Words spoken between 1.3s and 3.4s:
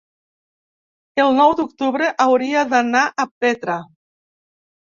nou d'octubre hauria d'anar a